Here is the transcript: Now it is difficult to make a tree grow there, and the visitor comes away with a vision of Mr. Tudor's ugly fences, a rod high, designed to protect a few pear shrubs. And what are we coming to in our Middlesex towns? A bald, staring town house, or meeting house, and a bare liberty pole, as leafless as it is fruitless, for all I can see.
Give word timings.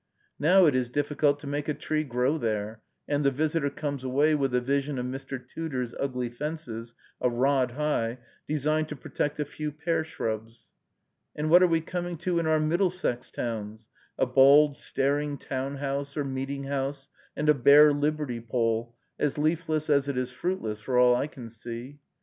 Now 0.39 0.65
it 0.65 0.73
is 0.73 0.89
difficult 0.89 1.37
to 1.41 1.45
make 1.47 1.67
a 1.67 1.75
tree 1.75 2.03
grow 2.03 2.39
there, 2.39 2.81
and 3.07 3.23
the 3.23 3.29
visitor 3.29 3.69
comes 3.69 4.03
away 4.03 4.33
with 4.33 4.55
a 4.55 4.59
vision 4.59 4.97
of 4.97 5.05
Mr. 5.05 5.39
Tudor's 5.47 5.93
ugly 5.99 6.27
fences, 6.27 6.95
a 7.21 7.29
rod 7.29 7.73
high, 7.73 8.17
designed 8.47 8.89
to 8.89 8.95
protect 8.95 9.39
a 9.39 9.45
few 9.45 9.71
pear 9.71 10.03
shrubs. 10.03 10.71
And 11.35 11.51
what 11.51 11.61
are 11.61 11.67
we 11.67 11.81
coming 11.81 12.17
to 12.17 12.39
in 12.39 12.47
our 12.47 12.59
Middlesex 12.59 13.29
towns? 13.29 13.89
A 14.17 14.25
bald, 14.25 14.75
staring 14.75 15.37
town 15.37 15.75
house, 15.75 16.17
or 16.17 16.23
meeting 16.23 16.63
house, 16.63 17.11
and 17.35 17.47
a 17.47 17.53
bare 17.53 17.93
liberty 17.93 18.39
pole, 18.41 18.95
as 19.19 19.37
leafless 19.37 19.87
as 19.87 20.07
it 20.07 20.17
is 20.17 20.31
fruitless, 20.31 20.79
for 20.79 20.97
all 20.97 21.15
I 21.15 21.27
can 21.27 21.47
see. 21.47 21.99